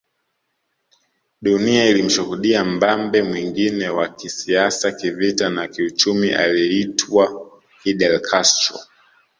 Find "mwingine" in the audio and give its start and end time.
3.23-3.89